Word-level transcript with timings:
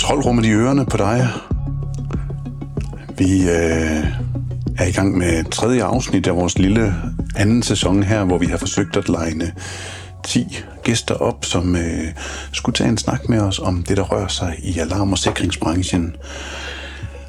kontrolrummet 0.00 0.46
i 0.46 0.50
ørerne 0.50 0.86
på 0.86 0.96
dig. 0.96 1.28
Vi 3.18 3.42
øh, 3.42 4.04
er 4.78 4.86
i 4.86 4.92
gang 4.92 5.18
med 5.18 5.44
tredje 5.50 5.82
afsnit 5.82 6.26
af 6.26 6.36
vores 6.36 6.58
lille 6.58 6.94
anden 7.36 7.62
sæson 7.62 8.02
her, 8.02 8.24
hvor 8.24 8.38
vi 8.38 8.46
har 8.46 8.56
forsøgt 8.56 8.96
at 8.96 9.08
legne 9.08 9.52
10 10.24 10.58
gæster 10.82 11.14
op, 11.14 11.44
som 11.44 11.76
øh, 11.76 12.04
skulle 12.52 12.74
tage 12.74 12.90
en 12.90 12.98
snak 12.98 13.28
med 13.28 13.40
os 13.40 13.58
om 13.58 13.82
det, 13.82 13.96
der 13.96 14.02
rører 14.02 14.28
sig 14.28 14.56
i 14.62 14.78
alarm- 14.78 15.12
og 15.12 15.18
sikringsbranchen. 15.18 16.16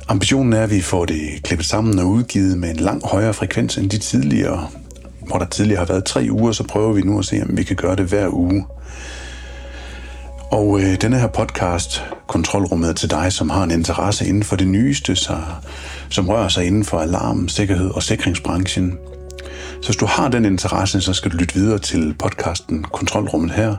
Ambitionen 0.08 0.54
er, 0.54 0.64
at 0.64 0.72
vi 0.72 0.82
får 0.82 1.06
det 1.06 1.44
klippet 1.44 1.68
sammen 1.68 2.00
og 2.00 2.06
udgivet 2.06 2.58
med 2.58 2.70
en 2.70 2.80
lang 2.80 3.08
højere 3.08 3.34
frekvens 3.34 3.78
end 3.78 3.90
de 3.90 3.98
tidligere. 3.98 4.68
Hvor 5.28 5.38
der 5.38 5.46
tidligere 5.46 5.80
har 5.80 5.86
været 5.86 6.06
tre 6.06 6.28
uger, 6.32 6.52
så 6.52 6.64
prøver 6.64 6.94
vi 6.94 7.02
nu 7.02 7.20
at 7.20 7.26
se, 7.26 7.42
om 7.50 7.58
vi 7.58 7.64
kan 7.64 7.76
gøre 7.76 7.96
det 7.96 8.06
hver 8.06 8.28
uge. 8.34 8.66
Og 10.52 10.82
øh, 10.82 11.02
denne 11.02 11.20
her 11.20 11.28
podcast, 11.28 12.04
Kontrolrummet 12.28 12.90
er 12.90 12.94
til 12.94 13.10
dig, 13.10 13.34
som 13.34 13.50
har 13.50 13.64
en 13.64 13.72
interesse 13.72 14.28
inden 14.28 14.44
for 14.44 14.56
det 14.56 14.68
nyeste, 14.68 15.16
så, 15.16 15.38
som 16.10 16.30
rører 16.30 16.48
sig 16.48 16.66
inden 16.66 16.84
for 16.84 17.00
alarm, 17.00 17.48
sikkerhed 17.48 17.90
og 17.90 18.04
sikringsbranchen. 18.04 18.98
Så 19.82 19.88
hvis 19.88 19.96
du 19.96 20.06
har 20.06 20.28
den 20.28 20.46
interesse, 20.46 21.02
så 21.02 21.14
skal 21.14 21.32
du 21.32 21.38
lytte 21.38 21.56
videre 21.56 21.80
til 21.80 22.16
podcasten 22.20 22.84
Kontrolrummet 22.84 23.52
her, 23.52 23.76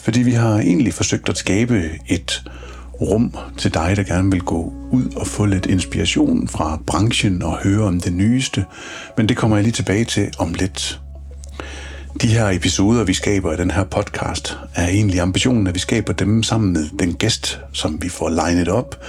fordi 0.00 0.22
vi 0.22 0.32
har 0.32 0.58
egentlig 0.58 0.94
forsøgt 0.94 1.28
at 1.28 1.36
skabe 1.36 1.90
et 2.08 2.44
rum 3.00 3.36
til 3.58 3.74
dig, 3.74 3.96
der 3.96 4.02
gerne 4.02 4.30
vil 4.30 4.40
gå 4.40 4.72
ud 4.90 5.16
og 5.16 5.26
få 5.26 5.44
lidt 5.44 5.66
inspiration 5.66 6.48
fra 6.48 6.78
branchen 6.86 7.42
og 7.42 7.58
høre 7.58 7.84
om 7.84 8.00
det 8.00 8.12
nyeste. 8.12 8.64
Men 9.16 9.28
det 9.28 9.36
kommer 9.36 9.56
jeg 9.56 9.64
lige 9.64 9.72
tilbage 9.72 10.04
til 10.04 10.30
om 10.38 10.54
lidt. 10.54 11.00
De 12.20 12.28
her 12.28 12.48
episoder, 12.48 13.04
vi 13.04 13.14
skaber 13.14 13.52
i 13.52 13.56
den 13.56 13.70
her 13.70 13.84
podcast, 13.84 14.58
er 14.74 14.88
egentlig 14.88 15.20
ambitionen, 15.20 15.66
at 15.66 15.74
vi 15.74 15.78
skaber 15.78 16.12
dem 16.12 16.42
sammen 16.42 16.72
med 16.72 16.88
den 16.98 17.14
gæst, 17.14 17.60
som 17.72 18.02
vi 18.02 18.08
får 18.08 18.28
legnet 18.28 18.68
op. 18.68 19.04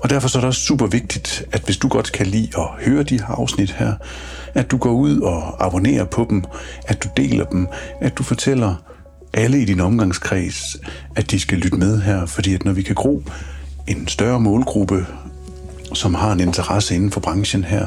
Og 0.00 0.10
derfor 0.10 0.28
så 0.28 0.38
er 0.38 0.40
det 0.40 0.48
også 0.48 0.60
super 0.60 0.86
vigtigt, 0.86 1.44
at 1.52 1.62
hvis 1.64 1.76
du 1.76 1.88
godt 1.88 2.12
kan 2.12 2.26
lide 2.26 2.48
at 2.58 2.86
høre 2.86 3.02
de 3.02 3.18
her 3.18 3.26
afsnit 3.26 3.70
her, 3.70 3.94
at 4.54 4.70
du 4.70 4.76
går 4.76 4.92
ud 4.92 5.20
og 5.20 5.66
abonnerer 5.66 6.04
på 6.04 6.26
dem, 6.30 6.44
at 6.86 7.04
du 7.04 7.08
deler 7.16 7.44
dem, 7.44 7.66
at 8.00 8.18
du 8.18 8.22
fortæller 8.22 8.74
alle 9.32 9.62
i 9.62 9.64
din 9.64 9.80
omgangskreds, 9.80 10.76
at 11.16 11.30
de 11.30 11.40
skal 11.40 11.58
lytte 11.58 11.78
med 11.78 12.02
her, 12.02 12.26
fordi 12.26 12.54
at 12.54 12.64
når 12.64 12.72
vi 12.72 12.82
kan 12.82 12.94
gro 12.94 13.22
en 13.86 14.08
større 14.08 14.40
målgruppe, 14.40 15.06
som 15.92 16.14
har 16.14 16.32
en 16.32 16.40
interesse 16.40 16.94
inden 16.94 17.10
for 17.10 17.20
branchen 17.20 17.64
her, 17.64 17.86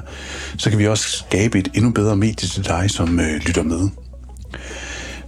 så 0.58 0.70
kan 0.70 0.80
vi 0.80 0.88
også 0.88 1.09
skabe 1.09 1.59
et 1.59 1.70
endnu 1.73 1.92
bedre 1.92 2.16
medie 2.16 2.50
til 2.50 2.66
dig, 2.66 2.92
som 2.92 3.20
øh, 3.20 3.36
lytter 3.36 3.64
med. 3.64 3.89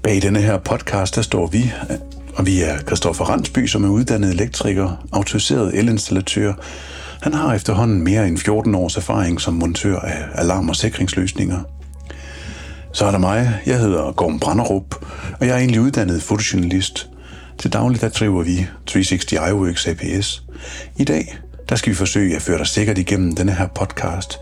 Bag 0.09 0.21
denne 0.21 0.41
her 0.41 0.57
podcast, 0.57 1.15
der 1.15 1.21
står 1.21 1.47
vi, 1.47 1.71
og 2.35 2.45
vi 2.45 2.61
er 2.61 2.81
Kristoffer 2.81 3.25
Randsby, 3.25 3.67
som 3.67 3.83
er 3.83 3.89
uddannet 3.89 4.29
elektriker, 4.29 5.05
autoriseret 5.11 5.77
elinstallatør. 5.77 6.53
Han 7.21 7.33
har 7.33 7.53
efterhånden 7.53 8.03
mere 8.03 8.27
end 8.27 8.37
14 8.37 8.75
års 8.75 8.97
erfaring 8.97 9.41
som 9.41 9.53
montør 9.53 9.99
af 9.99 10.25
alarm- 10.33 10.69
og 10.69 10.75
sikringsløsninger. 10.75 11.59
Så 12.93 13.05
er 13.05 13.11
der 13.11 13.17
mig. 13.17 13.59
Jeg 13.65 13.79
hedder 13.79 14.11
Gorm 14.11 14.39
Branderup, 14.39 15.05
og 15.39 15.47
jeg 15.47 15.53
er 15.53 15.57
egentlig 15.57 15.81
uddannet 15.81 16.23
fotojournalist. 16.23 17.09
Til 17.59 17.73
daglig 17.73 18.01
der 18.01 18.09
driver 18.09 18.43
vi 18.43 18.67
360 18.87 19.31
iWorks 19.31 19.87
APS. 19.87 20.43
I 20.97 21.03
dag 21.03 21.37
der 21.69 21.75
skal 21.75 21.89
vi 21.89 21.95
forsøge 21.95 22.35
at 22.35 22.41
føre 22.41 22.57
dig 22.57 22.67
sikkert 22.67 22.97
igennem 22.97 23.35
denne 23.35 23.51
her 23.51 23.67
podcast, 23.67 24.39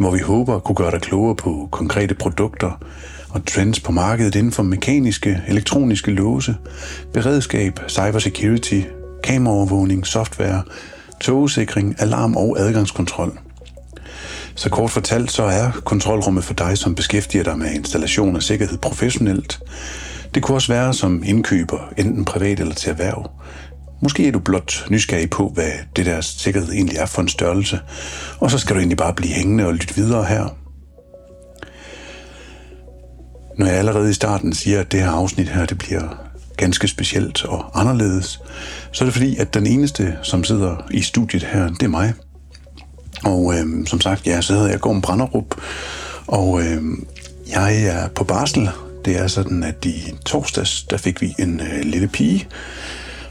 hvor 0.00 0.10
vi 0.10 0.18
håber 0.18 0.56
at 0.56 0.64
kunne 0.64 0.76
gøre 0.76 0.90
dig 0.90 1.00
klogere 1.00 1.36
på 1.36 1.68
konkrete 1.72 2.14
produkter, 2.14 2.82
og 3.30 3.46
trends 3.46 3.80
på 3.80 3.92
markedet 3.92 4.34
inden 4.34 4.52
for 4.52 4.62
mekaniske, 4.62 5.42
elektroniske 5.48 6.10
låse, 6.10 6.56
beredskab, 7.12 7.80
cybersecurity, 7.88 8.80
kameraovervågning, 9.24 10.06
software, 10.06 10.62
togsikring, 11.20 11.96
alarm 11.98 12.36
og 12.36 12.60
adgangskontrol. 12.60 13.38
Så 14.54 14.70
kort 14.70 14.90
fortalt, 14.90 15.30
så 15.30 15.42
er 15.42 15.70
kontrolrummet 15.84 16.44
for 16.44 16.54
dig, 16.54 16.78
som 16.78 16.94
beskæftiger 16.94 17.44
dig 17.44 17.58
med 17.58 17.74
installation 17.74 18.36
og 18.36 18.42
sikkerhed 18.42 18.78
professionelt. 18.78 19.60
Det 20.34 20.42
kunne 20.42 20.56
også 20.56 20.72
være 20.72 20.94
som 20.94 21.22
indkøber, 21.26 21.78
enten 21.96 22.24
privat 22.24 22.60
eller 22.60 22.74
til 22.74 22.90
erhverv. 22.90 23.30
Måske 24.06 24.28
er 24.28 24.32
du 24.32 24.38
blot 24.38 24.86
nysgerrig 24.90 25.30
på, 25.30 25.48
hvad 25.48 25.70
det 25.96 26.06
der 26.06 26.20
sikkerhed 26.20 26.72
egentlig 26.72 26.96
er 26.96 27.06
for 27.06 27.22
en 27.22 27.28
størrelse, 27.28 27.80
og 28.38 28.50
så 28.50 28.58
skal 28.58 28.74
du 28.74 28.80
egentlig 28.80 28.96
bare 28.96 29.14
blive 29.14 29.32
hængende 29.32 29.66
og 29.66 29.74
lytte 29.74 29.94
videre 29.94 30.24
her. 30.24 30.56
Når 33.58 33.66
jeg 33.66 33.74
allerede 33.74 34.10
i 34.10 34.12
starten 34.12 34.52
siger, 34.52 34.80
at 34.80 34.92
det 34.92 35.00
her 35.00 35.10
afsnit 35.10 35.48
her, 35.48 35.66
det 35.66 35.78
bliver 35.78 36.28
ganske 36.56 36.88
specielt 36.88 37.44
og 37.44 37.80
anderledes, 37.80 38.40
så 38.92 39.04
er 39.04 39.06
det 39.06 39.14
fordi, 39.14 39.36
at 39.36 39.54
den 39.54 39.66
eneste, 39.66 40.18
som 40.22 40.44
sidder 40.44 40.86
i 40.90 41.02
studiet 41.02 41.42
her, 41.42 41.68
det 41.68 41.82
er 41.82 41.88
mig. 41.88 42.12
Og 43.24 43.54
øh, 43.54 43.86
som 43.86 44.00
sagt, 44.00 44.26
ja, 44.26 44.40
så 44.40 44.52
hedder 44.52 44.68
jeg 44.68 44.80
Gorm 44.80 45.00
Branderup, 45.00 45.54
og 46.26 46.62
øh, 46.62 46.82
jeg 47.50 47.84
er 47.84 48.08
på 48.08 48.24
barsel. 48.24 48.70
Det 49.04 49.18
er 49.18 49.26
sådan, 49.26 49.62
at 49.62 49.84
i 49.84 50.14
torsdags, 50.26 50.82
der 50.82 50.96
fik 50.96 51.20
vi 51.20 51.34
en 51.38 51.60
øh, 51.60 51.80
lille 51.84 52.08
pige, 52.08 52.48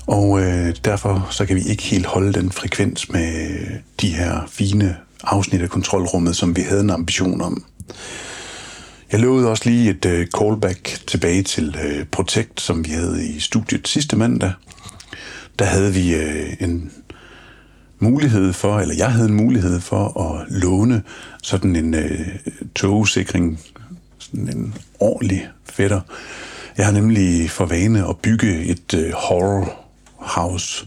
og 0.08 0.42
øh, 0.42 0.76
derfor 0.86 1.28
så 1.32 1.46
kan 1.46 1.56
vi 1.56 1.62
ikke 1.62 1.84
helt 1.84 2.06
holde 2.06 2.34
den 2.34 2.52
frekvens 2.52 3.10
med 3.10 3.58
de 4.02 4.08
her 4.08 4.42
fine 4.50 4.98
afsnit 5.24 5.62
af 5.62 5.70
kontrolrummet, 5.70 6.36
som 6.36 6.56
vi 6.56 6.62
havde 6.62 6.82
en 6.82 6.90
ambition 6.90 7.42
om. 7.42 7.66
Jeg 9.12 9.20
lovede 9.20 9.50
også 9.50 9.70
lige 9.70 9.90
et 9.90 10.06
øh, 10.06 10.28
callback 10.38 11.02
tilbage 11.08 11.44
til 11.44 11.78
øh, 11.86 12.06
Protect, 12.06 12.62
som 12.62 12.86
vi 12.86 12.92
havde 12.92 13.28
i 13.28 13.40
studiet 13.40 13.88
sidste 13.88 14.16
mandag. 14.16 14.52
Der 15.60 15.66
havde 15.66 15.94
vi 15.94 16.16
øh, 16.16 16.54
en 16.60 16.92
mulighed 18.00 18.54
for, 18.54 18.80
eller 18.80 18.96
jeg 18.98 19.12
havde 19.12 19.30
en 19.30 19.36
mulighed 19.36 19.80
for 19.80 20.22
at 20.22 20.46
låne 20.50 21.04
sådan 21.44 21.76
en 21.76 21.94
øh, 21.94 22.20
togsikring, 22.76 23.60
sådan 24.20 24.58
en 24.58 24.74
ordentlig 25.00 25.48
fætter. 25.66 26.02
Jeg 26.78 26.86
har 26.86 26.94
nemlig 26.94 27.50
for 27.50 27.66
vane 27.66 28.10
at 28.10 28.18
bygge 28.18 28.66
et 28.66 28.94
øh, 28.94 29.12
horror 29.14 29.85
house, 30.26 30.86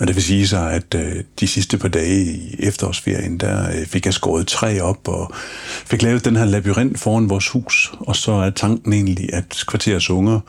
og 0.00 0.06
det 0.06 0.16
vil 0.16 0.22
sige 0.22 0.46
sig, 0.46 0.72
at 0.72 0.94
øh, 0.94 1.24
de 1.40 1.46
sidste 1.46 1.78
par 1.78 1.88
dage 1.88 2.24
i 2.24 2.56
efterårsferien, 2.58 3.38
der 3.38 3.68
øh, 3.68 3.86
fik 3.86 4.06
jeg 4.06 4.14
skåret 4.14 4.46
træ 4.46 4.80
op 4.80 5.08
og 5.08 5.32
fik 5.86 6.02
lavet 6.02 6.24
den 6.24 6.36
her 6.36 6.44
labyrint 6.44 7.00
foran 7.00 7.30
vores 7.30 7.48
hus. 7.48 7.92
Og 8.00 8.16
så 8.16 8.32
er 8.32 8.50
tanken 8.50 8.92
egentlig, 8.92 9.28
at 9.32 9.64
kvarterets 9.66 10.10
unger, 10.10 10.40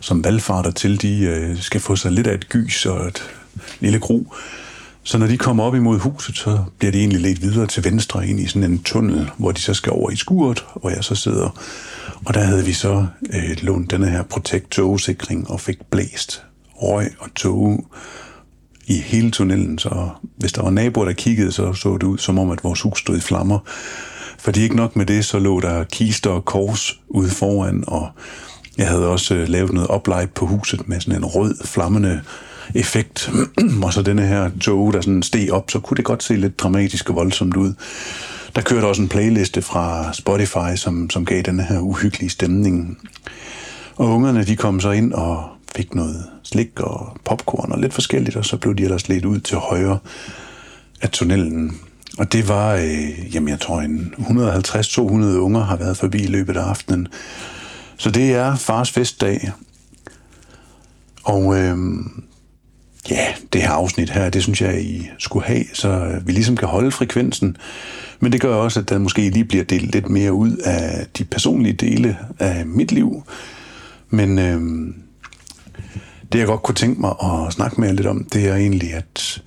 som 0.00 0.24
valgfarter 0.24 0.70
til, 0.70 1.02
de 1.02 1.20
øh, 1.20 1.58
skal 1.60 1.80
få 1.80 1.96
sig 1.96 2.12
lidt 2.12 2.26
af 2.26 2.34
et 2.34 2.48
gys 2.48 2.86
og 2.86 3.06
et 3.06 3.30
lille 3.80 3.98
gro. 3.98 4.34
Så 5.04 5.18
når 5.18 5.26
de 5.26 5.38
kommer 5.38 5.64
op 5.64 5.74
imod 5.74 5.98
huset, 5.98 6.36
så 6.36 6.58
bliver 6.78 6.92
de 6.92 6.98
egentlig 6.98 7.20
lidt 7.20 7.42
videre 7.42 7.66
til 7.66 7.84
venstre 7.84 8.26
ind 8.26 8.40
i 8.40 8.46
sådan 8.46 8.70
en 8.70 8.82
tunnel, 8.82 9.30
hvor 9.36 9.52
de 9.52 9.60
så 9.60 9.74
skal 9.74 9.92
over 9.92 10.10
i 10.10 10.16
skuret, 10.16 10.64
hvor 10.80 10.90
jeg 10.90 11.04
så 11.04 11.14
sidder. 11.14 11.58
Og 12.24 12.34
der 12.34 12.40
havde 12.40 12.64
vi 12.64 12.72
så 12.72 13.06
øh, 13.34 13.56
lånt 13.62 13.90
denne 13.90 14.08
her 14.08 14.22
Protect 14.22 14.70
togsikring 14.70 15.50
og 15.50 15.60
fik 15.60 15.78
blæst 15.90 16.42
røg 16.82 17.10
og 17.18 17.34
tåge 17.34 17.78
i 18.86 18.98
hele 18.98 19.30
tunnelen, 19.30 19.78
så 19.78 20.08
hvis 20.36 20.52
der 20.52 20.62
var 20.62 20.70
naboer, 20.70 21.04
der 21.04 21.12
kiggede, 21.12 21.52
så 21.52 21.72
så 21.72 21.92
det 21.92 22.02
ud 22.02 22.18
som 22.18 22.38
om, 22.38 22.50
at 22.50 22.64
vores 22.64 22.80
hus 22.80 22.98
stod 22.98 23.16
i 23.16 23.20
flammer. 23.20 23.58
Fordi 24.38 24.62
ikke 24.62 24.76
nok 24.76 24.96
med 24.96 25.06
det, 25.06 25.24
så 25.24 25.38
lå 25.38 25.60
der 25.60 25.84
kister 25.84 26.30
og 26.30 26.44
kors 26.44 26.98
ude 27.08 27.30
foran, 27.30 27.84
og 27.86 28.08
jeg 28.78 28.88
havde 28.88 29.08
også 29.08 29.34
øh, 29.34 29.48
lavet 29.48 29.72
noget 29.72 29.90
oplight 29.90 30.34
på 30.34 30.46
huset 30.46 30.88
med 30.88 31.00
sådan 31.00 31.18
en 31.18 31.24
rød, 31.24 31.54
flammende 31.64 32.20
effekt. 32.74 33.30
og 33.84 33.92
så 33.92 34.02
denne 34.02 34.26
her 34.26 34.50
tog, 34.60 34.92
der 34.92 35.00
sådan 35.00 35.22
steg 35.22 35.52
op, 35.52 35.70
så 35.70 35.80
kunne 35.80 35.96
det 35.96 36.04
godt 36.04 36.22
se 36.22 36.36
lidt 36.36 36.58
dramatisk 36.58 37.10
og 37.10 37.16
voldsomt 37.16 37.56
ud. 37.56 37.74
Der 38.56 38.62
kørte 38.62 38.84
også 38.84 39.02
en 39.02 39.08
playliste 39.08 39.62
fra 39.62 40.12
Spotify, 40.12 40.76
som, 40.76 41.10
som 41.10 41.24
gav 41.24 41.42
den 41.42 41.60
her 41.60 41.80
uhyggelige 41.80 42.30
stemning. 42.30 42.98
Og 43.96 44.08
ungerne, 44.08 44.44
de 44.44 44.56
kom 44.56 44.80
så 44.80 44.90
ind 44.90 45.12
og 45.12 45.44
fik 45.76 45.94
noget 45.94 46.26
slik 46.52 46.80
og 46.80 47.16
popcorn 47.24 47.72
og 47.72 47.78
lidt 47.78 47.94
forskelligt, 47.94 48.36
og 48.36 48.44
så 48.44 48.56
blev 48.56 48.74
de 48.74 48.82
ellers 48.82 49.08
lidt 49.08 49.24
ud 49.24 49.40
til 49.40 49.56
højre 49.56 49.98
af 51.02 51.10
tunnelen. 51.10 51.78
Og 52.18 52.32
det 52.32 52.48
var, 52.48 52.74
øh, 52.74 53.34
jamen 53.34 53.48
jeg 53.48 53.60
tror, 53.60 53.80
en 53.80 54.14
150-200 54.18 55.00
unger 55.38 55.60
har 55.60 55.76
været 55.76 55.96
forbi 55.96 56.22
i 56.22 56.26
løbet 56.26 56.56
af 56.56 56.62
aftenen. 56.62 57.08
Så 57.96 58.10
det 58.10 58.34
er 58.34 58.56
fars 58.56 58.90
festdag. 58.90 59.50
Og 61.24 61.58
øh, 61.58 61.76
ja, 63.10 63.26
det 63.52 63.62
her 63.62 63.70
afsnit 63.70 64.10
her, 64.10 64.30
det 64.30 64.42
synes 64.42 64.60
jeg, 64.60 64.82
I 64.82 65.08
skulle 65.18 65.46
have, 65.46 65.64
så 65.72 66.20
vi 66.26 66.32
ligesom 66.32 66.56
kan 66.56 66.68
holde 66.68 66.90
frekvensen. 66.90 67.56
Men 68.20 68.32
det 68.32 68.40
gør 68.40 68.54
også, 68.54 68.80
at 68.80 68.88
der 68.88 68.98
måske 68.98 69.30
lige 69.30 69.44
bliver 69.44 69.64
delt 69.64 69.92
lidt 69.92 70.08
mere 70.08 70.32
ud 70.32 70.56
af 70.56 71.06
de 71.18 71.24
personlige 71.24 71.72
dele 71.72 72.18
af 72.38 72.66
mit 72.66 72.92
liv. 72.92 73.22
Men 74.10 74.38
øh, 74.38 74.94
det 76.32 76.38
jeg 76.38 76.46
godt 76.46 76.62
kunne 76.62 76.74
tænke 76.74 77.00
mig 77.00 77.14
at 77.22 77.52
snakke 77.52 77.80
med 77.80 77.88
jer 77.88 77.94
lidt 77.94 78.06
om, 78.06 78.24
det 78.24 78.48
er 78.48 78.56
egentlig, 78.56 78.94
at 78.94 79.42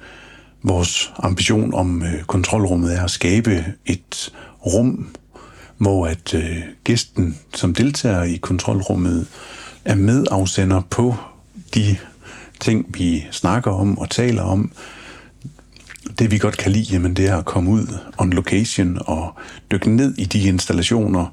vores 0.64 1.14
ambition 1.18 1.74
om 1.74 2.04
øh, 2.04 2.24
kontrolrummet 2.24 2.98
er 2.98 3.04
at 3.04 3.12
skabe 3.12 3.66
et 3.86 4.34
rum, 4.66 5.08
hvor 5.78 6.08
at 6.08 6.34
øh, 6.34 6.58
gæsten, 6.84 7.38
som 7.54 7.74
deltager 7.74 8.24
i 8.24 8.36
kontrolrummet, 8.36 9.28
er 9.86 9.96
medafsender 9.96 10.82
på 10.90 11.16
de 11.74 11.98
ting, 12.60 12.86
vi 12.98 13.26
snakker 13.32 13.72
om 13.72 13.98
og 13.98 14.10
taler 14.10 14.42
om, 14.42 14.72
det 16.20 16.32
vi 16.32 16.38
godt 16.38 16.58
kan 16.58 16.72
lide, 16.72 16.94
jamen 16.94 17.14
det 17.14 17.28
er 17.28 17.38
at 17.38 17.46
komme 17.46 17.72
ud 17.72 17.98
on 18.18 18.30
location 18.30 18.98
og 19.02 19.34
dykke 19.72 19.90
ned 19.90 20.14
i 20.18 20.26
de 20.26 20.40
installationer, 20.40 21.26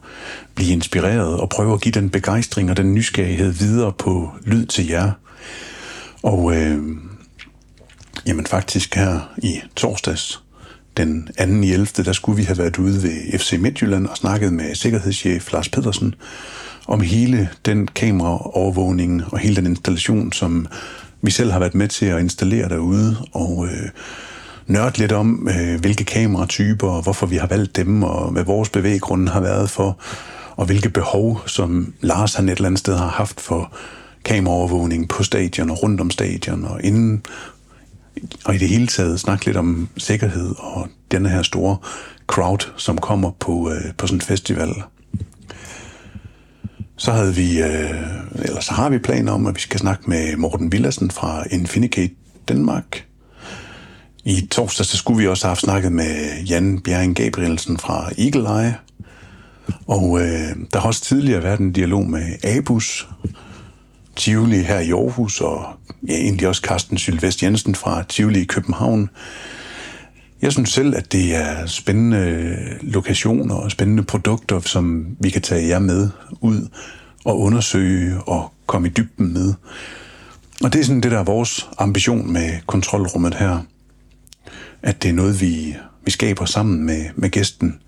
blive 0.55 0.73
inspireret 0.73 1.41
og 1.41 1.49
prøve 1.49 1.75
at 1.75 1.81
give 1.81 1.93
den 1.93 2.11
begejstring 2.11 2.71
og 2.71 2.77
den 2.77 2.95
nysgerrighed 2.95 3.53
videre 3.53 3.93
på 3.93 4.31
lyd 4.45 4.67
til 4.67 4.87
jer. 4.89 5.13
Og 6.23 6.57
øh, 6.57 6.79
jamen 8.27 8.47
faktisk 8.47 8.95
her 8.95 9.33
i 9.39 9.61
torsdags, 9.77 10.43
den 10.97 11.29
2. 11.39 11.43
11., 11.43 11.87
der 11.87 12.13
skulle 12.13 12.37
vi 12.37 12.43
have 12.43 12.59
været 12.59 12.79
ude 12.79 13.03
ved 13.03 13.39
FC 13.39 13.57
Midtjylland 13.61 14.07
og 14.07 14.17
snakket 14.17 14.53
med 14.53 14.75
sikkerhedschef 14.75 15.53
Lars 15.53 15.69
Pedersen 15.69 16.15
om 16.87 17.01
hele 17.01 17.49
den 17.65 17.89
kameraovervågning 17.89 19.23
og 19.33 19.39
hele 19.39 19.57
den 19.57 19.67
installation, 19.67 20.33
som 20.33 20.67
vi 21.23 21.31
selv 21.31 21.53
har 21.53 21.59
været 21.59 21.75
med 21.75 21.89
til 21.89 22.07
at 22.07 22.21
installere 22.21 22.69
derude. 22.69 23.17
Og 23.33 23.67
øh, 23.67 23.89
nørde 24.67 24.99
lidt 24.99 25.13
om, 25.13 25.49
øh, 25.49 25.81
hvilke 25.81 26.05
kameratyper, 26.05 26.89
og 26.89 27.03
hvorfor 27.03 27.27
vi 27.27 27.37
har 27.37 27.47
valgt 27.47 27.77
dem, 27.77 28.03
og 28.03 28.31
hvad 28.31 28.45
vores 28.45 28.69
bevæggrunde 28.69 29.33
har 29.33 29.41
været 29.41 29.71
for, 29.71 29.99
og 30.57 30.67
hvilke 30.67 30.89
behov, 30.89 31.43
som 31.47 31.95
Lars 32.01 32.35
han 32.35 32.49
et 32.49 32.57
eller 32.57 32.67
andet 32.67 32.79
sted 32.79 32.97
har 32.97 33.09
haft 33.09 33.41
for 33.41 33.73
kameraovervågning 34.25 35.09
på 35.09 35.23
stadion 35.23 35.71
og 35.71 35.83
rundt 35.83 36.01
om 36.01 36.11
stadion 36.11 36.65
og 36.65 36.85
inden, 36.85 37.23
og 38.45 38.55
i 38.55 38.59
det 38.59 38.69
hele 38.69 38.87
taget 38.87 39.21
snakke 39.21 39.47
lidt 39.47 39.57
om 39.57 39.89
sikkerhed 39.97 40.55
og 40.59 40.89
denne 41.11 41.29
her 41.29 41.43
store 41.43 41.77
crowd, 42.27 42.73
som 42.77 42.99
kommer 42.99 43.31
på, 43.31 43.71
øh, 43.71 43.95
på 43.99 44.07
sådan 44.07 44.17
en 44.17 44.21
festival. 44.21 44.69
Så 46.97 47.13
havde 47.13 47.35
vi, 47.35 47.63
øh, 47.63 47.91
eller 48.35 48.61
så 48.61 48.73
har 48.75 48.89
vi 48.89 48.99
planer 48.99 49.33
om, 49.33 49.47
at 49.47 49.55
vi 49.55 49.61
skal 49.61 49.81
snakke 49.81 50.11
med 50.11 50.37
Morten 50.37 50.73
Villassen 50.73 51.11
fra 51.11 51.45
Infinicate 51.51 52.15
Danmark, 52.49 53.05
i 54.25 54.47
torsdag 54.51 54.87
så 54.87 54.97
skulle 54.97 55.19
vi 55.19 55.29
også 55.29 55.47
have 55.47 55.57
snakket 55.57 55.93
med 55.93 56.43
Jan 56.51 56.81
Bjerring 56.81 57.17
Gabrielsen 57.17 57.79
fra 57.79 58.11
Eagle 58.19 58.63
Eye. 58.63 58.75
Og 59.87 60.21
øh, 60.21 60.57
der 60.73 60.81
har 60.81 60.87
også 60.87 61.03
tidligere 61.03 61.43
været 61.43 61.61
en 61.61 61.73
dialog 61.73 62.11
med 62.11 62.45
Abus, 62.45 63.09
Tivoli 64.17 64.59
her 64.59 64.79
i 64.79 64.91
Aarhus, 64.91 65.41
og 65.41 65.67
ja, 66.09 66.15
egentlig 66.15 66.49
også 66.49 66.63
Carsten 66.63 66.99
Sylvest 66.99 67.43
Jensen 67.43 67.75
fra 67.75 68.03
Tivoli 68.09 68.41
i 68.41 68.45
København. 68.45 69.11
Jeg 70.43 70.53
synes 70.53 70.73
selv, 70.73 70.97
at 70.97 71.13
det 71.13 71.37
er 71.37 71.67
spændende 71.67 72.57
lokationer 72.81 73.55
og 73.55 73.71
spændende 73.71 74.03
produkter, 74.03 74.61
som 74.61 75.17
vi 75.21 75.31
kan 75.31 75.43
tage 75.43 75.69
jer 75.69 75.79
med 75.79 76.11
ud 76.41 76.69
og 77.25 77.41
undersøge 77.41 78.21
og 78.21 78.53
komme 78.67 78.89
i 78.89 78.91
dybden 78.91 79.33
med. 79.33 79.55
Og 80.65 80.73
det 80.73 80.81
er 80.81 80.85
sådan 80.85 81.01
det, 81.01 81.11
der 81.11 81.19
er 81.19 81.25
vores 81.25 81.69
ambition 81.79 82.33
med 82.33 82.51
kontrolrummet 82.67 83.35
her 83.35 83.59
at 84.83 85.03
det 85.03 85.09
er 85.09 85.13
noget, 85.13 85.41
vi, 85.41 85.77
vi 86.05 86.11
skaber 86.11 86.45
sammen 86.45 86.87
med, 86.87 87.05
med 87.15 87.31
gæsten. 87.31 87.81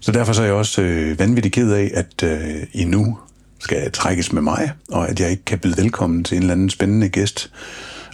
Så 0.00 0.12
derfor 0.12 0.32
så 0.32 0.42
er 0.42 0.46
jeg 0.46 0.54
også 0.54 0.82
øh, 0.82 1.18
vanvittig 1.18 1.52
ked 1.52 1.72
af, 1.72 1.90
at 1.94 2.22
øh, 2.22 2.62
I 2.72 2.84
nu 2.84 3.18
skal 3.58 3.92
trækkes 3.92 4.32
med 4.32 4.42
mig, 4.42 4.72
og 4.88 5.08
at 5.08 5.20
jeg 5.20 5.30
ikke 5.30 5.44
kan 5.44 5.58
byde 5.58 5.76
velkommen 5.76 6.24
til 6.24 6.36
en 6.36 6.42
eller 6.42 6.54
anden 6.54 6.70
spændende 6.70 7.08
gæst, 7.08 7.50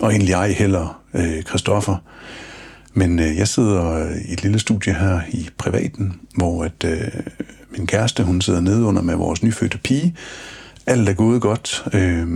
og 0.01 0.11
egentlig 0.11 0.33
ej 0.33 0.53
heller 0.53 1.01
øh, 1.15 1.43
Christoffer. 1.43 1.97
Men 2.95 3.19
øh, 3.19 3.37
jeg 3.37 3.49
sidder 3.49 3.91
øh, 3.91 4.17
i 4.29 4.33
et 4.33 4.43
lille 4.43 4.59
studie 4.59 4.95
her 4.95 5.21
i 5.31 5.49
privaten, 5.59 6.21
hvor 6.37 6.65
at, 6.65 6.85
øh, 6.85 7.09
min 7.71 7.87
kæreste 7.87 8.23
hun 8.23 8.41
sidder 8.41 8.61
nede 8.61 8.85
under 8.85 9.03
med 9.03 9.15
vores 9.15 9.43
nyfødte 9.43 9.79
pige. 9.79 10.17
Alt 10.87 11.09
er 11.09 11.13
gået 11.13 11.41
godt. 11.41 11.85
Øh, 11.93 12.27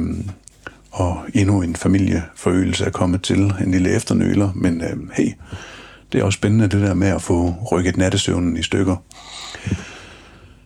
og 0.91 1.25
endnu 1.35 1.63
en 1.63 1.77
familieforøgelse 1.77 2.85
er 2.85 2.91
kommet 2.91 3.23
til, 3.23 3.55
en 3.65 3.71
lille 3.71 3.97
efternøler, 3.97 4.53
men 4.55 4.81
øh, 4.81 4.97
hey, 5.13 5.33
det 6.13 6.21
er 6.21 6.25
også 6.25 6.37
spændende 6.37 6.69
det 6.69 6.81
der 6.81 6.95
med 6.95 7.09
at 7.09 7.23
få 7.23 7.55
rykket 7.73 7.97
nattesøvnen 7.97 8.57
i 8.57 8.63
stykker. 8.63 8.97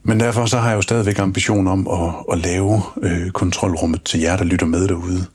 Men 0.02 0.20
derfor 0.20 0.46
så 0.46 0.58
har 0.58 0.68
jeg 0.68 0.76
jo 0.76 0.82
stadigvæk 0.82 1.18
ambition 1.18 1.66
om 1.66 1.88
at, 1.88 2.14
at 2.32 2.38
lave 2.38 2.82
øh, 3.02 3.30
kontrolrummet 3.30 4.02
til 4.02 4.20
jer, 4.20 4.36
der 4.36 4.44
lytter 4.44 4.66
med 4.66 4.88
derude. 4.88 5.26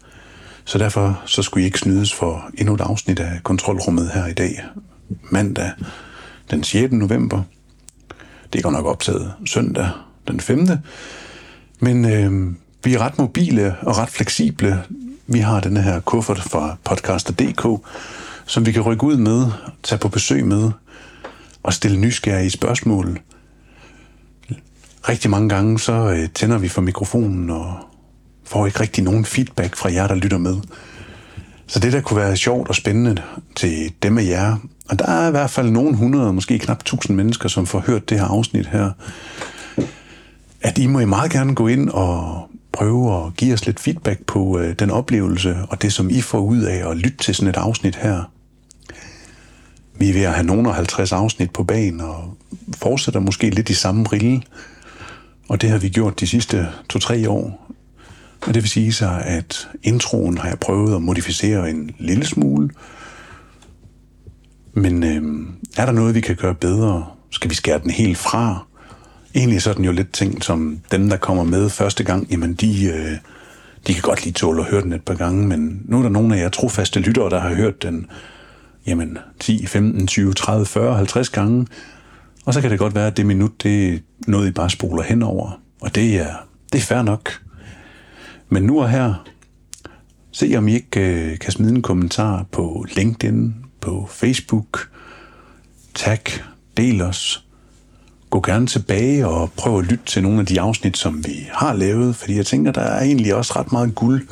Så 0.65 0.77
derfor 0.77 1.21
så 1.25 1.41
skulle 1.41 1.63
I 1.63 1.65
ikke 1.65 1.79
snydes 1.79 2.13
for 2.13 2.49
endnu 2.57 2.73
et 2.73 2.81
afsnit 2.81 3.19
af 3.19 3.39
kontrolrummet 3.43 4.11
her 4.13 4.25
i 4.25 4.33
dag, 4.33 4.63
mandag 5.31 5.71
den 6.51 6.63
6. 6.63 6.93
november. 6.93 7.41
Det 8.53 8.63
går 8.63 8.71
nok 8.71 8.85
optaget 8.85 9.33
søndag 9.45 9.89
den 10.27 10.39
5. 10.39 10.67
Men 11.79 12.05
øh, 12.05 12.53
vi 12.83 12.93
er 12.93 12.99
ret 12.99 13.17
mobile 13.17 13.75
og 13.81 13.97
ret 13.97 14.09
fleksible. 14.09 14.83
Vi 15.27 15.39
har 15.39 15.59
denne 15.59 15.81
her 15.81 15.99
kuffert 15.99 16.41
fra 16.41 16.77
podcaster.dk, 16.83 17.85
som 18.45 18.65
vi 18.65 18.71
kan 18.71 18.81
rykke 18.81 19.03
ud 19.03 19.17
med, 19.17 19.45
tage 19.83 19.99
på 19.99 20.07
besøg 20.07 20.45
med 20.45 20.71
og 21.63 21.73
stille 21.73 21.97
nysgerrige 21.97 22.51
spørgsmål. 22.51 23.19
Rigtig 25.09 25.29
mange 25.29 25.49
gange 25.49 25.79
så 25.79 25.93
øh, 25.93 26.29
tænder 26.29 26.57
vi 26.57 26.67
for 26.67 26.81
mikrofonen 26.81 27.49
og 27.49 27.73
får 28.43 28.65
ikke 28.65 28.79
rigtig 28.79 29.03
nogen 29.03 29.25
feedback 29.25 29.75
fra 29.75 29.91
jer, 29.93 30.07
der 30.07 30.15
lytter 30.15 30.37
med. 30.37 30.57
Så 31.67 31.79
det 31.79 31.93
der 31.93 32.01
kunne 32.01 32.17
være 32.17 32.37
sjovt 32.37 32.69
og 32.69 32.75
spændende 32.75 33.21
til 33.55 33.93
dem 34.03 34.17
af 34.17 34.23
jer, 34.23 34.57
og 34.89 34.99
der 34.99 35.05
er 35.05 35.27
i 35.27 35.31
hvert 35.31 35.49
fald 35.49 35.71
nogle 35.71 35.95
hundrede, 35.95 36.33
måske 36.33 36.59
knap 36.59 36.83
tusind 36.83 37.15
mennesker, 37.15 37.49
som 37.49 37.65
får 37.65 37.79
hørt 37.79 38.09
det 38.09 38.19
her 38.19 38.25
afsnit 38.25 38.67
her, 38.67 38.91
at 40.61 40.77
I 40.77 40.87
må 40.87 40.99
I 40.99 41.05
meget 41.05 41.31
gerne 41.31 41.55
gå 41.55 41.67
ind 41.67 41.89
og 41.89 42.47
prøve 42.71 43.25
at 43.25 43.35
give 43.35 43.53
os 43.53 43.65
lidt 43.65 43.79
feedback 43.79 44.25
på 44.25 44.59
øh, 44.59 44.75
den 44.79 44.91
oplevelse 44.91 45.57
og 45.69 45.81
det, 45.81 45.93
som 45.93 46.09
I 46.09 46.21
får 46.21 46.39
ud 46.39 46.61
af 46.61 46.91
at 46.91 46.97
lytte 46.97 47.17
til 47.17 47.35
sådan 47.35 47.49
et 47.49 47.57
afsnit 47.57 47.95
her. 47.95 48.23
Vi 49.97 50.09
er 50.09 50.13
ved 50.13 50.21
at 50.21 50.33
have 50.33 50.45
nogle 50.45 50.73
50 50.73 51.11
afsnit 51.11 51.51
på 51.51 51.63
banen 51.63 52.01
og 52.01 52.37
fortsætter 52.77 53.19
måske 53.19 53.49
lidt 53.49 53.69
i 53.69 53.73
samme 53.73 54.05
rille. 54.07 54.41
Og 55.49 55.61
det 55.61 55.69
har 55.69 55.77
vi 55.77 55.89
gjort 55.89 56.19
de 56.19 56.27
sidste 56.27 56.67
to-tre 56.89 57.29
år. 57.29 57.71
Og 58.47 58.53
det 58.53 58.63
vil 58.63 58.69
sige 58.69 58.93
sig, 58.93 59.25
at 59.25 59.67
introen 59.83 60.37
har 60.37 60.47
jeg 60.47 60.59
prøvet 60.59 60.95
at 60.95 61.01
modificere 61.01 61.69
en 61.69 61.91
lille 61.99 62.25
smule. 62.25 62.69
Men 64.73 65.03
øh, 65.03 65.47
er 65.77 65.85
der 65.85 65.93
noget, 65.93 66.15
vi 66.15 66.21
kan 66.21 66.35
gøre 66.35 66.55
bedre? 66.55 67.05
Skal 67.29 67.49
vi 67.49 67.55
skære 67.55 67.79
den 67.79 67.89
helt 67.89 68.17
fra? 68.17 68.65
egentlig 69.35 69.61
så 69.61 69.69
er 69.69 69.73
den 69.73 69.85
jo 69.85 69.91
lidt 69.91 70.13
ting, 70.13 70.43
som 70.43 70.79
dem, 70.91 71.09
der 71.09 71.17
kommer 71.17 71.43
med 71.43 71.69
første 71.69 72.03
gang, 72.03 72.31
jamen 72.31 72.53
de, 72.53 72.85
øh, 72.85 73.17
de 73.87 73.93
kan 73.93 74.01
godt 74.01 74.23
lige 74.23 74.33
tåle 74.33 74.61
at 74.61 74.67
høre 74.69 74.81
den 74.81 74.93
et 74.93 75.03
par 75.03 75.13
gange, 75.13 75.47
men 75.47 75.81
nu 75.85 75.97
er 75.97 76.01
der 76.01 76.09
nogle 76.09 76.37
af 76.37 76.41
jer 76.41 76.49
trofaste 76.49 76.99
lyttere, 76.99 77.29
der 77.29 77.39
har 77.39 77.53
hørt 77.53 77.83
den 77.83 78.07
jamen 78.87 79.17
10, 79.39 79.65
15, 79.65 80.07
20, 80.07 80.33
30, 80.33 80.65
40, 80.65 80.95
50 80.95 81.29
gange, 81.29 81.67
og 82.45 82.53
så 82.53 82.61
kan 82.61 82.71
det 82.71 82.79
godt 82.79 82.95
være, 82.95 83.07
at 83.07 83.17
det 83.17 83.25
minut, 83.25 83.63
det 83.63 83.93
er 83.93 83.99
noget, 84.27 84.47
I 84.47 84.51
bare 84.51 84.69
spoler 84.69 85.03
henover, 85.03 85.61
og 85.81 85.95
det 85.95 86.15
er, 86.15 86.33
det 86.73 86.79
er 86.79 86.83
fair 86.83 87.01
nok. 87.01 87.41
Men 88.49 88.63
nu 88.63 88.81
og 88.81 88.89
her, 88.89 89.25
se 90.31 90.53
om 90.57 90.67
I 90.67 90.73
ikke 90.73 90.99
øh, 90.99 91.39
kan 91.39 91.51
smide 91.51 91.75
en 91.75 91.81
kommentar 91.81 92.45
på 92.51 92.85
LinkedIn, 92.95 93.55
på 93.81 94.07
Facebook, 94.11 94.89
tag, 95.93 96.19
del 96.77 97.01
os, 97.01 97.45
gå 98.29 98.41
gerne 98.41 98.67
tilbage 98.67 99.27
og 99.27 99.51
prøv 99.51 99.79
at 99.79 99.85
lytte 99.85 100.05
til 100.05 100.23
nogle 100.23 100.39
af 100.39 100.45
de 100.45 100.61
afsnit, 100.61 100.97
som 100.97 101.25
vi 101.25 101.47
har 101.51 101.73
lavet, 101.73 102.15
fordi 102.15 102.35
jeg 102.35 102.45
tænker, 102.45 102.71
der 102.71 102.81
er 102.81 103.03
egentlig 103.03 103.35
også 103.35 103.53
ret 103.55 103.71
meget 103.71 103.95
guld. 103.95 104.27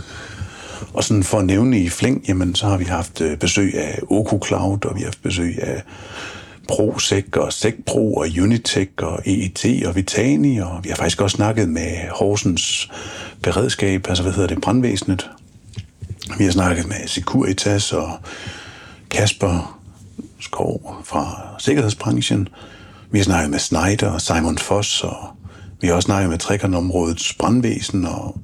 Og 0.93 1.03
sådan 1.03 1.23
for 1.23 1.39
at 1.39 1.45
nævne 1.45 1.79
i 1.79 1.89
flæng, 1.89 2.25
jamen 2.27 2.55
så 2.55 2.65
har 2.65 2.77
vi 2.77 2.83
haft 2.83 3.21
øh, 3.21 3.37
besøg 3.37 3.75
af 3.75 3.99
Oku 4.09 4.39
Cloud, 4.45 4.85
og 4.85 4.95
vi 4.95 4.99
har 4.99 5.07
haft 5.07 5.23
besøg 5.23 5.59
af 5.61 5.83
ProSec 6.73 7.25
og 7.37 7.53
SecPro 7.53 8.13
og 8.13 8.27
Unitech 8.41 8.91
og 8.97 9.19
EET 9.25 9.85
og 9.85 9.95
Vitani, 9.95 10.57
og 10.57 10.79
vi 10.83 10.89
har 10.89 10.95
faktisk 10.95 11.21
også 11.21 11.35
snakket 11.35 11.69
med 11.69 11.91
Horsens 12.11 12.91
beredskab, 13.41 14.05
altså 14.09 14.23
hvad 14.23 14.33
hedder 14.33 14.47
det, 14.47 14.61
brandvæsenet. 14.61 15.29
Vi 16.37 16.43
har 16.43 16.51
snakket 16.51 16.87
med 16.87 17.07
Securitas 17.07 17.93
og 17.93 18.11
Kasper 19.09 19.79
Skov 20.39 21.01
fra 21.03 21.55
sikkerhedsbranchen. 21.59 22.47
Vi 23.11 23.17
har 23.19 23.23
snakket 23.23 23.51
med 23.51 23.59
Snyder 23.59 24.09
og 24.09 24.21
Simon 24.21 24.57
Foss, 24.57 25.03
og 25.03 25.17
vi 25.81 25.87
har 25.87 25.93
også 25.95 26.05
snakket 26.05 26.29
med 26.29 26.37
Trækkernområdets 26.37 27.33
brandvæsen 27.33 28.05
og 28.05 28.37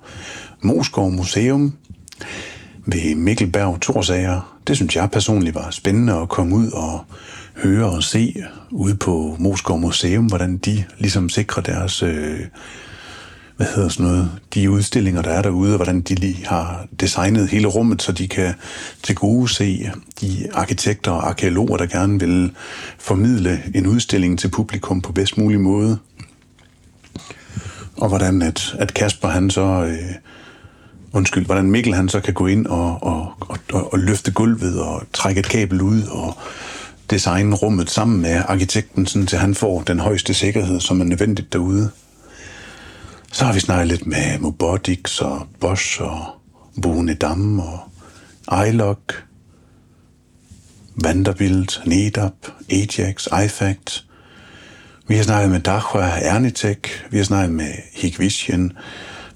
Moskov 0.61 1.11
Museum 1.11 1.73
ved 2.85 3.15
Mikkelberg 3.15 3.81
Torsager. 3.81 4.59
Det 4.67 4.75
synes 4.75 4.95
jeg 4.95 5.11
personligt 5.11 5.55
var 5.55 5.69
spændende 5.69 6.13
at 6.13 6.29
komme 6.29 6.55
ud 6.55 6.71
og 6.71 7.05
høre 7.63 7.85
og 7.85 8.03
se 8.03 8.43
ude 8.71 8.95
på 8.95 9.35
Moskov 9.39 9.79
Museum, 9.79 10.25
hvordan 10.25 10.57
de 10.57 10.83
ligesom 10.97 11.29
sikrer 11.29 11.63
deres 11.63 12.03
øh, 12.03 12.39
hvad 13.59 13.67
hedder 13.75 13.89
sådan 13.89 14.05
noget, 14.05 14.31
de 14.53 14.71
udstillinger, 14.71 15.21
der 15.21 15.29
er 15.29 15.41
derude, 15.41 15.71
og 15.71 15.75
hvordan 15.75 16.01
de 16.01 16.15
lige 16.15 16.45
har 16.45 16.87
designet 16.99 17.47
hele 17.47 17.67
rummet, 17.67 18.01
så 18.01 18.11
de 18.11 18.27
kan 18.27 18.53
til 19.03 19.15
gode 19.15 19.49
se 19.49 19.91
de 20.21 20.47
arkitekter 20.53 21.11
og 21.11 21.29
arkeologer, 21.29 21.77
der 21.77 21.85
gerne 21.85 22.19
vil 22.19 22.51
formidle 22.97 23.63
en 23.75 23.87
udstilling 23.87 24.39
til 24.39 24.47
publikum 24.47 25.01
på 25.01 25.11
bedst 25.11 25.37
mulig 25.37 25.59
måde. 25.59 25.97
Og 27.97 28.07
hvordan 28.07 28.41
at, 28.41 28.75
at 28.79 28.93
Kasper 28.93 29.27
han 29.27 29.49
så 29.49 29.61
øh, 29.61 30.15
undskyld, 31.13 31.45
hvordan 31.45 31.71
Mikkel 31.71 31.93
han 31.93 32.09
så 32.09 32.19
kan 32.19 32.33
gå 32.33 32.47
ind 32.47 32.67
og, 32.67 33.03
og, 33.03 33.33
og, 33.71 33.93
og 33.93 33.99
løfte 33.99 34.31
gulvet 34.31 34.81
og 34.81 35.03
trække 35.13 35.39
et 35.39 35.49
kabel 35.49 35.81
ud 35.81 36.03
og 36.03 36.37
designe 37.09 37.55
rummet 37.55 37.89
sammen 37.89 38.21
med 38.21 38.43
arkitekten, 38.47 39.05
sådan, 39.07 39.27
til 39.27 39.37
han 39.37 39.55
får 39.55 39.81
den 39.81 39.99
højeste 39.99 40.33
sikkerhed, 40.33 40.79
som 40.79 41.01
er 41.01 41.05
nødvendigt 41.05 41.53
derude. 41.53 41.91
Så 43.31 43.45
har 43.45 43.53
vi 43.53 43.59
snakket 43.59 43.87
lidt 43.87 44.07
med 44.07 44.39
Mobotix 44.39 45.19
og 45.21 45.47
Bosch 45.59 46.01
og 46.01 46.25
Dam 47.21 47.59
og 47.59 47.79
iLock, 48.67 49.23
Vanderbilt, 50.95 51.81
Nedap, 51.85 52.33
Ajax, 52.71 53.27
iFact. 53.45 54.05
Vi 55.07 55.15
har 55.15 55.23
snakket 55.23 55.51
med 55.51 55.59
Dachua, 55.59 56.19
Ernitech, 56.21 56.79
vi 57.09 57.17
har 57.17 57.23
snakket 57.23 57.51
med 57.55 57.73
Hikvision, 57.93 58.71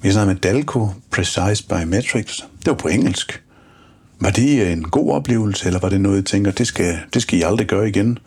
vi 0.02 0.08
har 0.08 0.14
snakket 0.14 0.28
med 0.28 0.42
Dalco, 0.42 0.90
Precise 1.12 1.68
Biometrics. 1.68 2.46
Det 2.60 2.68
var 2.68 2.74
på 2.74 2.88
engelsk. 2.88 3.44
Var 4.24 4.30
det 4.30 4.62
øh, 4.62 4.72
en 4.72 4.84
god 4.84 5.12
oplevelse, 5.12 5.66
eller 5.66 5.80
var 5.80 5.90
det 5.90 6.02
noget, 6.02 6.20
I 6.20 6.22
tænker, 6.22 6.52
det 6.52 6.68
skal, 6.68 7.00
det 7.14 7.22
skal 7.22 7.40
I 7.40 7.42
aldrig 7.42 7.68
gøre 7.68 7.90
igen? 7.90 8.20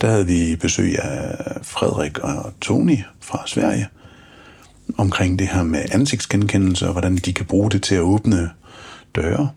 Der 0.00 0.10
havde 0.10 0.26
vi 0.26 0.56
besøg 0.56 0.98
af 0.98 1.36
Frederik 1.62 2.18
og 2.18 2.52
Tony 2.60 2.98
fra 3.20 3.42
Sverige 3.46 3.88
omkring 4.98 5.38
det 5.38 5.48
her 5.48 5.62
med 5.62 5.84
ansigtsgenkendelse 5.92 6.86
og 6.86 6.92
hvordan 6.92 7.16
de 7.16 7.32
kan 7.32 7.46
bruge 7.46 7.70
det 7.70 7.82
til 7.82 7.94
at 7.94 8.00
åbne 8.00 8.50
døre. 9.14 9.50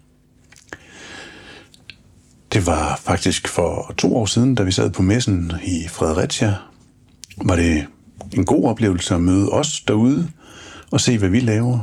Det 2.54 2.66
var 2.66 3.00
faktisk 3.04 3.48
for 3.48 3.94
to 3.98 4.18
år 4.18 4.26
siden, 4.26 4.56
da 4.56 4.64
vi 4.64 4.72
sad 4.72 4.90
på 4.90 5.02
messen 5.02 5.52
i 5.64 5.88
Fredericia. 5.90 6.56
Var 7.46 7.56
det 7.56 7.86
en 8.34 8.46
god 8.46 8.66
oplevelse 8.66 9.16
at 9.16 9.22
møde 9.22 9.50
os 9.50 9.82
derude 9.82 10.30
og 10.92 11.02
se, 11.02 11.18
hvad 11.18 11.30
vi 11.30 11.40
laver. 11.40 11.80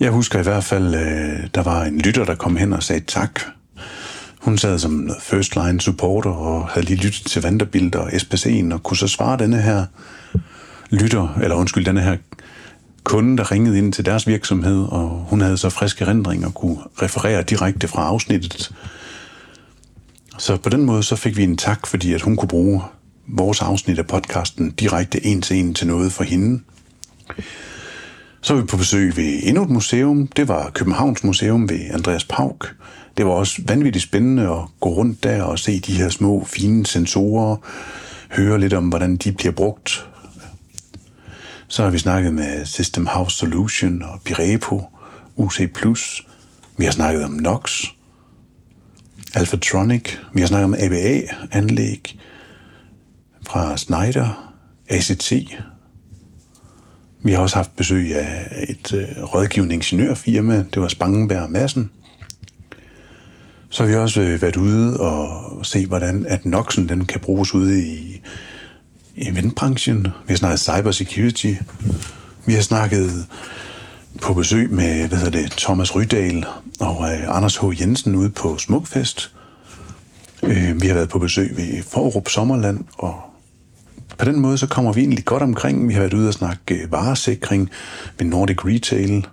Jeg 0.00 0.10
husker 0.10 0.40
i 0.40 0.42
hvert 0.42 0.64
fald, 0.64 0.94
øh, 0.94 1.48
der 1.54 1.62
var 1.62 1.84
en 1.84 1.98
lytter, 1.98 2.24
der 2.24 2.34
kom 2.34 2.56
hen 2.56 2.72
og 2.72 2.82
sagde 2.82 3.04
tak. 3.06 3.40
Hun 4.40 4.58
sad 4.58 4.78
som 4.78 5.10
first 5.20 5.56
line 5.56 5.80
supporter 5.80 6.30
og 6.30 6.68
havde 6.68 6.86
lige 6.86 7.02
lyttet 7.02 7.26
til 7.26 7.42
Vanderbilt 7.42 7.94
og 7.94 8.08
SPC'en 8.08 8.74
og 8.74 8.82
kunne 8.82 8.96
så 8.96 9.08
svare 9.08 9.38
denne 9.38 9.62
her 9.62 9.84
lytter, 10.90 11.38
eller 11.42 11.56
undskyld, 11.56 11.84
denne 11.84 12.00
her 12.00 12.16
kunde, 13.04 13.36
der 13.36 13.52
ringede 13.52 13.78
ind 13.78 13.92
til 13.92 14.04
deres 14.04 14.26
virksomhed, 14.26 14.84
og 14.84 15.26
hun 15.28 15.40
havde 15.40 15.58
så 15.58 15.70
friske 15.70 16.04
erindringer 16.04 16.46
og 16.46 16.54
kunne 16.54 16.78
referere 17.02 17.42
direkte 17.42 17.88
fra 17.88 18.06
afsnittet. 18.06 18.74
Så 20.38 20.56
på 20.56 20.68
den 20.68 20.84
måde 20.84 21.02
så 21.02 21.16
fik 21.16 21.36
vi 21.36 21.42
en 21.42 21.56
tak, 21.56 21.86
fordi 21.86 22.12
at 22.12 22.22
hun 22.22 22.36
kunne 22.36 22.48
bruge 22.48 22.82
vores 23.28 23.62
afsnit 23.62 23.98
af 23.98 24.06
podcasten 24.06 24.70
direkte 24.70 25.26
en 25.26 25.42
til 25.42 25.56
en 25.56 25.74
til 25.74 25.86
noget 25.86 26.12
for 26.12 26.24
hende. 26.24 26.60
Så 28.40 28.54
var 28.54 28.60
vi 28.60 28.66
på 28.66 28.76
besøg 28.76 29.16
ved 29.16 29.40
endnu 29.42 29.62
et 29.62 29.70
museum. 29.70 30.26
Det 30.26 30.48
var 30.48 30.70
Københavns 30.70 31.24
Museum 31.24 31.68
ved 31.68 31.80
Andreas 31.90 32.24
Pauk. 32.24 32.76
Det 33.16 33.26
var 33.26 33.32
også 33.32 33.62
vanvittigt 33.66 34.02
spændende 34.02 34.42
at 34.42 34.60
gå 34.80 34.88
rundt 34.88 35.24
der 35.24 35.42
og 35.42 35.58
se 35.58 35.80
de 35.80 35.92
her 35.92 36.08
små, 36.08 36.44
fine 36.44 36.86
sensorer, 36.86 37.56
høre 38.30 38.60
lidt 38.60 38.72
om, 38.72 38.88
hvordan 38.88 39.16
de 39.16 39.32
bliver 39.32 39.52
brugt. 39.52 40.08
Så 41.68 41.82
har 41.82 41.90
vi 41.90 41.98
snakket 41.98 42.34
med 42.34 42.66
System 42.66 43.06
House 43.06 43.36
Solution 43.36 44.02
og 44.02 44.20
Pirepo, 44.24 44.82
UC+. 45.36 45.60
Vi 46.76 46.84
har 46.84 46.92
snakket 46.92 47.24
om 47.24 47.30
Nox, 47.30 47.84
Alphatronic. 49.34 50.16
Vi 50.34 50.40
har 50.40 50.48
snakket 50.48 50.64
om 50.64 50.74
ABA-anlæg 50.74 52.18
fra 53.46 53.76
Schneider, 53.76 54.52
ACT, 54.88 55.32
vi 57.22 57.32
har 57.32 57.38
også 57.38 57.56
haft 57.56 57.76
besøg 57.76 58.16
af 58.16 58.64
et 58.68 58.92
øh, 58.92 59.24
rådgivende 59.24 59.74
ingeniørfirma. 59.74 60.64
Det 60.74 60.82
var 60.82 60.88
Spangenberg 60.88 61.50
Madsen. 61.50 61.90
Så 63.68 63.82
har 63.82 63.90
vi 63.90 63.96
også 63.96 64.20
øh, 64.20 64.42
været 64.42 64.56
ude 64.56 65.00
og 65.00 65.66
se, 65.66 65.86
hvordan 65.86 66.26
at 66.28 66.46
Noxen 66.46 66.88
den 66.88 67.04
kan 67.04 67.20
bruges 67.20 67.54
ude 67.54 67.82
i 67.86 68.22
eventbranchen. 69.16 70.02
Vi 70.02 70.32
har 70.32 70.36
snakket 70.36 70.60
cybersecurity. 70.60 71.54
Vi 72.46 72.52
har 72.52 72.62
snakket 72.62 73.26
på 74.22 74.34
besøg 74.34 74.70
med 74.70 75.08
hvad 75.08 75.18
hedder 75.18 75.42
det, 75.42 75.50
Thomas 75.50 75.94
Rydal 75.94 76.46
og 76.80 77.12
øh, 77.12 77.36
Anders 77.36 77.56
H. 77.56 77.80
Jensen 77.80 78.14
ude 78.14 78.30
på 78.30 78.58
Smukfest. 78.58 79.32
Øh, 80.42 80.82
vi 80.82 80.86
har 80.86 80.94
været 80.94 81.08
på 81.08 81.18
besøg 81.18 81.56
ved 81.56 81.82
Forup 81.82 82.28
Sommerland 82.28 82.84
og 82.98 83.20
på 84.18 84.24
den 84.24 84.40
måde 84.40 84.58
så 84.58 84.66
kommer 84.66 84.92
vi 84.92 85.00
egentlig 85.00 85.24
godt 85.24 85.42
omkring. 85.42 85.88
Vi 85.88 85.92
har 85.92 86.00
været 86.00 86.14
ude 86.14 86.28
og 86.28 86.34
snakke 86.34 86.74
øh, 86.74 86.92
varesikring 86.92 87.70
ved 88.18 88.26
Nordic 88.26 88.64
Retail. 88.64 89.26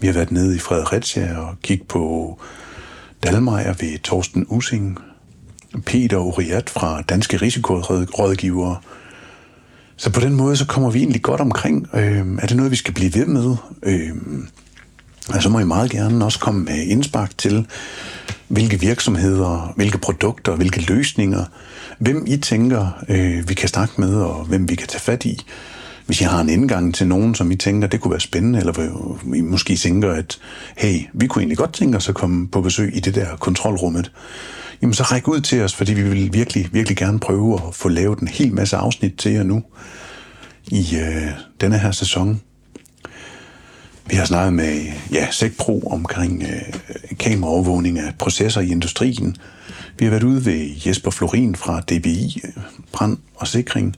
Vi 0.00 0.06
har 0.06 0.14
været 0.14 0.30
nede 0.30 0.56
i 0.56 0.58
Fredericia 0.58 1.38
og 1.38 1.54
kigge 1.62 1.84
på 1.84 2.38
Dalmeier 3.22 3.72
ved 3.72 3.98
Torsten 3.98 4.46
Using. 4.48 4.98
Peter 5.86 6.16
Uriat 6.16 6.70
fra 6.70 7.02
Danske 7.02 7.36
Risikorådgivere. 7.36 8.76
Så 9.96 10.12
på 10.12 10.20
den 10.20 10.34
måde 10.34 10.56
så 10.56 10.66
kommer 10.66 10.90
vi 10.90 10.98
egentlig 10.98 11.22
godt 11.22 11.40
omkring. 11.40 11.88
Øh, 11.94 12.26
er 12.42 12.46
det 12.46 12.56
noget, 12.56 12.70
vi 12.70 12.76
skal 12.76 12.94
blive 12.94 13.14
ved 13.14 13.26
med? 13.26 13.56
Øh, 13.82 14.10
så 15.40 15.48
må 15.48 15.58
I 15.58 15.64
meget 15.64 15.90
gerne 15.90 16.24
også 16.24 16.38
komme 16.38 16.64
med 16.64 16.86
indspark 16.86 17.38
til, 17.38 17.66
hvilke 18.48 18.80
virksomheder, 18.80 19.72
hvilke 19.76 19.98
produkter, 19.98 20.56
hvilke 20.56 20.80
løsninger, 20.80 21.44
hvem 21.98 22.24
I 22.26 22.36
tænker, 22.36 23.04
øh, 23.08 23.48
vi 23.48 23.54
kan 23.54 23.68
snakke 23.68 23.94
med, 24.00 24.14
og 24.14 24.44
hvem 24.44 24.68
vi 24.68 24.74
kan 24.74 24.88
tage 24.88 25.00
fat 25.00 25.24
i. 25.24 25.38
Hvis 26.06 26.20
I 26.20 26.24
har 26.24 26.40
en 26.40 26.48
indgang 26.48 26.94
til 26.94 27.06
nogen, 27.06 27.34
som 27.34 27.50
I 27.50 27.56
tænker, 27.56 27.88
det 27.88 28.00
kunne 28.00 28.10
være 28.10 28.20
spændende, 28.20 28.58
eller 28.58 28.72
I 29.34 29.40
måske 29.40 29.76
tænker, 29.76 30.12
at 30.12 30.38
hey, 30.76 31.00
vi 31.14 31.26
kunne 31.26 31.42
egentlig 31.42 31.58
godt 31.58 31.72
tænke 31.72 31.96
os 31.96 32.08
at 32.08 32.14
komme 32.14 32.48
på 32.48 32.60
besøg 32.60 32.96
i 32.96 33.00
det 33.00 33.14
der 33.14 33.36
kontrolrummet, 33.36 34.12
jamen 34.82 34.94
så 34.94 35.02
ræk 35.02 35.28
ud 35.28 35.40
til 35.40 35.62
os, 35.62 35.74
fordi 35.74 35.94
vi 35.94 36.02
vil 36.02 36.32
virkelig, 36.32 36.68
virkelig 36.72 36.96
gerne 36.96 37.20
prøve 37.20 37.54
at 37.54 37.74
få 37.74 37.88
lavet 37.88 38.18
en 38.18 38.28
hel 38.28 38.54
masse 38.54 38.76
afsnit 38.76 39.14
til 39.18 39.32
jer 39.32 39.42
nu 39.42 39.62
i 40.66 40.96
øh, 40.96 41.30
denne 41.60 41.78
her 41.78 41.90
sæson. 41.90 42.40
Vi 44.06 44.16
har 44.16 44.24
snakket 44.24 44.52
med 44.52 44.86
ja, 45.12 45.30
SECPRO 45.30 45.80
omkring 45.90 46.42
øh, 46.42 46.74
kameraovervågning 47.18 47.98
af 47.98 48.14
processer 48.18 48.60
i 48.60 48.70
industrien. 48.70 49.36
Vi 49.98 50.04
har 50.04 50.10
været 50.10 50.22
ude 50.22 50.44
ved 50.44 50.70
Jesper 50.86 51.10
Florin 51.10 51.56
fra 51.56 51.80
DBI, 51.80 52.42
Brand 52.92 53.18
og 53.34 53.48
Sikring, 53.48 53.96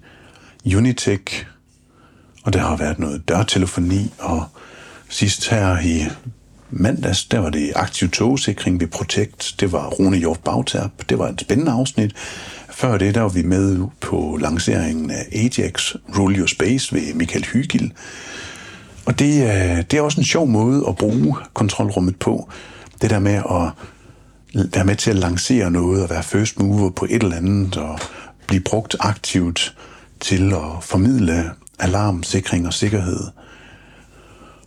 Unitech, 0.76 1.46
og 2.42 2.52
der 2.52 2.60
har 2.60 2.76
været 2.76 2.98
noget 2.98 3.28
dørtelefoni, 3.28 4.12
og 4.18 4.44
sidst 5.08 5.48
her 5.48 5.78
i 5.78 6.04
mandags, 6.70 7.24
der 7.24 7.38
var 7.38 7.50
det 7.50 7.72
aktiv 7.76 8.10
togsikring 8.10 8.80
ved 8.80 8.86
Protect. 8.86 9.54
Det 9.60 9.72
var 9.72 9.86
Rune 9.86 10.16
Jorf 10.16 10.38
Bagtab. 10.38 10.90
Det 11.08 11.18
var 11.18 11.28
et 11.28 11.40
spændende 11.40 11.72
afsnit. 11.72 12.14
Før 12.70 12.98
det, 12.98 13.14
der 13.14 13.20
var 13.20 13.28
vi 13.28 13.42
med 13.42 13.86
på 14.00 14.38
lanceringen 14.40 15.10
af 15.10 15.26
Ajax 15.32 15.94
Rule 16.18 16.36
Your 16.36 16.46
Space 16.46 16.94
ved 16.94 17.14
Michael 17.14 17.44
Hygil. 17.44 17.92
Og 19.06 19.18
det, 19.18 19.42
øh, 19.42 19.76
det 19.76 19.94
er 19.94 20.00
også 20.00 20.20
en 20.20 20.24
sjov 20.24 20.46
måde 20.46 20.84
at 20.88 20.96
bruge 20.96 21.36
kontrolrummet 21.54 22.16
på. 22.16 22.50
Det 23.02 23.10
der 23.10 23.18
med 23.18 23.34
at 23.34 23.70
være 24.54 24.84
med 24.84 24.96
til 24.96 25.10
at 25.10 25.16
lancere 25.16 25.70
noget 25.70 26.02
og 26.02 26.10
være 26.10 26.22
first 26.22 26.58
mover 26.58 26.90
på 26.90 27.06
et 27.10 27.22
eller 27.22 27.36
andet 27.36 27.76
og 27.76 27.98
blive 28.46 28.62
brugt 28.62 28.96
aktivt 29.00 29.76
til 30.20 30.52
at 30.52 30.82
formidle 30.82 31.50
alarm, 31.78 32.22
sikring 32.22 32.66
og 32.66 32.72
sikkerhed. 32.72 33.20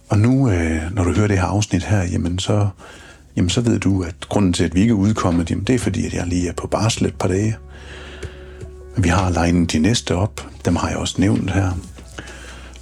Og 0.10 0.20
nu, 0.20 0.50
øh, 0.50 0.82
når 0.92 1.04
du 1.04 1.14
hører 1.14 1.28
det 1.28 1.38
her 1.38 1.46
afsnit 1.46 1.84
her, 1.84 2.04
jamen 2.04 2.40
så, 2.40 2.68
jamen 3.36 3.50
så 3.50 3.62
ved 3.62 3.80
du, 3.80 4.04
at 4.04 4.16
grunden 4.30 4.54
til, 4.54 4.64
at 4.64 4.76
vi 4.76 4.82
ikke 4.82 4.92
er 4.92 4.96
udkommet, 4.96 5.50
jamen 5.52 5.64
det 5.64 5.76
er 5.76 5.80
fordi, 5.80 6.06
at 6.06 6.14
jeg 6.14 6.28
lige 6.28 6.50
er 6.50 6.54
på 6.54 6.68
barsel 6.68 7.06
et 7.06 7.16
par 7.16 7.28
dage. 7.28 7.58
Vi 8.98 9.10
har 9.10 9.30
legnet 9.30 9.72
de 9.72 9.80
næste 9.80 10.16
op, 10.16 10.48
dem 10.66 10.76
har 10.76 10.90
jeg 10.90 10.98
også 10.98 11.16
nævnt 11.18 11.52
her. 11.52 11.72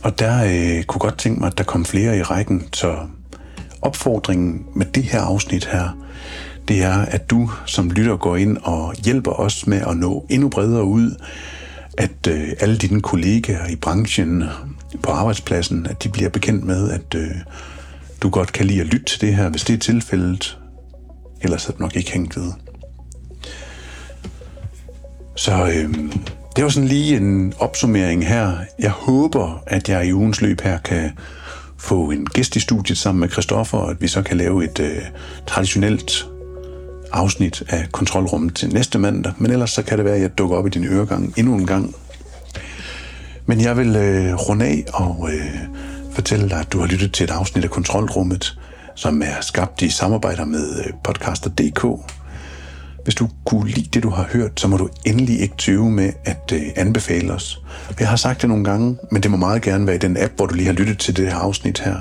Og 0.01 0.19
der 0.19 0.43
øh, 0.43 0.83
kunne 0.83 0.99
godt 0.99 1.17
tænke 1.17 1.39
mig, 1.39 1.47
at 1.47 1.57
der 1.57 1.63
kom 1.63 1.85
flere 1.85 2.17
i 2.17 2.21
rækken, 2.21 2.63
så 2.73 2.97
opfordringen 3.81 4.65
med 4.75 4.85
det 4.85 5.03
her 5.03 5.21
afsnit 5.21 5.65
her, 5.65 5.97
det 6.69 6.83
er, 6.83 6.97
at 6.97 7.29
du 7.29 7.51
som 7.65 7.91
lytter 7.91 8.17
går 8.17 8.35
ind 8.35 8.57
og 8.57 8.93
hjælper 8.95 9.31
os 9.31 9.67
med 9.67 9.81
at 9.87 9.97
nå 9.97 10.25
endnu 10.29 10.49
bredere 10.49 10.83
ud, 10.83 11.15
at 11.97 12.27
øh, 12.27 12.47
alle 12.59 12.77
dine 12.77 13.01
kollegaer 13.01 13.67
i 13.67 13.75
branchen 13.75 14.43
på 15.03 15.11
arbejdspladsen, 15.11 15.87
at 15.87 16.03
de 16.03 16.09
bliver 16.09 16.29
bekendt 16.29 16.65
med, 16.65 16.91
at 16.91 17.15
øh, 17.15 17.31
du 18.21 18.29
godt 18.29 18.53
kan 18.53 18.65
lide 18.65 18.81
at 18.81 18.87
lytte 18.87 19.05
til 19.05 19.21
det 19.21 19.35
her, 19.35 19.49
hvis 19.49 19.63
det 19.63 19.73
er 19.73 19.77
tilfældet. 19.77 20.57
Ellers 21.41 21.67
er 21.67 21.71
det 21.71 21.79
nok 21.79 21.95
ikke 21.95 22.11
hængt 22.11 22.37
ved. 22.37 22.51
Så 25.35 25.65
øh, 25.65 25.95
det 26.55 26.63
var 26.63 26.69
sådan 26.69 26.89
lige 26.89 27.17
en 27.17 27.53
opsummering 27.59 28.27
her. 28.27 28.57
Jeg 28.79 28.91
håber, 28.91 29.63
at 29.67 29.89
jeg 29.89 30.07
i 30.07 30.13
ugens 30.13 30.41
løb 30.41 30.61
her 30.61 30.77
kan 30.77 31.11
få 31.77 32.11
en 32.11 32.25
gæst 32.25 32.55
i 32.55 32.59
studiet 32.59 32.97
sammen 32.97 33.19
med 33.19 33.29
Christoffer, 33.29 33.77
og 33.77 33.91
at 33.91 34.01
vi 34.01 34.07
så 34.07 34.21
kan 34.21 34.37
lave 34.37 34.63
et 34.63 34.79
øh, 34.79 35.01
traditionelt 35.47 36.27
afsnit 37.11 37.63
af 37.69 37.87
kontrolrummet 37.91 38.55
til 38.55 38.73
næste 38.73 38.99
mandag, 38.99 39.33
men 39.37 39.51
ellers 39.51 39.71
så 39.71 39.83
kan 39.83 39.97
det 39.97 40.05
være, 40.05 40.15
at 40.15 40.21
jeg 40.21 40.37
dukker 40.37 40.57
op 40.57 40.67
i 40.67 40.69
din 40.69 40.85
øregang 40.85 41.33
endnu 41.37 41.55
en 41.55 41.65
gang. 41.65 41.95
Men 43.45 43.61
jeg 43.61 43.77
vil 43.77 43.95
øh, 43.95 44.33
runde 44.33 44.65
af 44.65 44.85
og 44.93 45.29
øh, 45.33 45.57
fortælle 46.11 46.49
dig, 46.49 46.59
at 46.59 46.73
du 46.73 46.79
har 46.79 46.87
lyttet 46.87 47.13
til 47.13 47.23
et 47.23 47.31
afsnit 47.31 47.63
af 47.63 47.69
kontrolrummet, 47.69 48.59
som 48.95 49.21
er 49.21 49.41
skabt 49.41 49.81
i 49.81 49.89
samarbejde 49.89 50.45
med 50.45 50.79
øh, 50.79 50.93
podcaster.dk. 51.03 51.85
Hvis 53.03 53.15
du 53.15 53.29
kunne 53.45 53.69
lide 53.69 53.89
det, 53.93 54.03
du 54.03 54.09
har 54.09 54.27
hørt, 54.33 54.59
så 54.59 54.67
må 54.67 54.77
du 54.77 54.89
endelig 55.05 55.39
ikke 55.41 55.55
tøve 55.57 55.91
med 55.91 56.11
at 56.25 56.51
øh, 56.53 56.61
anbefale 56.75 57.33
os. 57.33 57.61
Jeg 57.99 58.07
har 58.07 58.15
sagt 58.15 58.41
det 58.41 58.49
nogle 58.49 58.63
gange, 58.63 58.97
men 59.11 59.23
det 59.23 59.31
må 59.31 59.37
meget 59.37 59.61
gerne 59.61 59.87
være 59.87 59.95
i 59.95 59.99
den 59.99 60.17
app, 60.17 60.33
hvor 60.35 60.45
du 60.45 60.55
lige 60.55 60.65
har 60.65 60.73
lyttet 60.73 60.99
til 60.99 61.17
det 61.17 61.27
her 61.27 61.35
afsnit 61.35 61.79
her. 61.79 61.95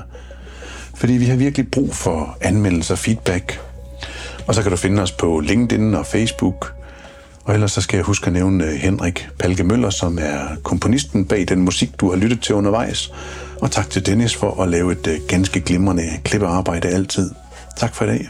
Fordi 0.95 1.13
vi 1.13 1.25
har 1.25 1.35
virkelig 1.35 1.71
brug 1.71 1.95
for 1.95 2.37
anmeldelser 2.41 2.93
og 2.93 2.99
feedback. 2.99 3.68
Og 4.49 4.55
så 4.55 4.61
kan 4.61 4.71
du 4.71 4.77
finde 4.77 5.01
os 5.01 5.11
på 5.11 5.39
LinkedIn 5.39 5.93
og 5.93 6.05
Facebook. 6.05 6.73
Og 7.43 7.53
ellers 7.53 7.71
så 7.71 7.81
skal 7.81 7.97
jeg 7.97 8.05
huske 8.05 8.27
at 8.27 8.33
nævne 8.33 8.65
øh, 8.65 8.71
Henrik 8.71 9.27
Palke 9.39 9.63
Møller, 9.63 9.89
som 9.89 10.17
er 10.21 10.55
komponisten 10.63 11.25
bag 11.25 11.45
den 11.47 11.59
musik, 11.59 11.89
du 11.99 12.09
har 12.09 12.17
lyttet 12.17 12.41
til 12.41 12.55
undervejs. 12.55 13.13
Og 13.61 13.71
tak 13.71 13.89
til 13.89 14.05
Dennis 14.05 14.35
for 14.35 14.63
at 14.63 14.69
lave 14.69 14.91
et 14.91 15.07
øh, 15.07 15.19
ganske 15.27 15.61
glimrende 15.61 16.03
klippearbejde 16.23 16.87
altid. 16.87 17.31
Tak 17.77 17.95
for 17.95 18.05
i 18.05 18.07
dag. 18.07 18.27